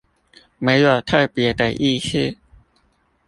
[0.57, 2.35] 沒有特別的意思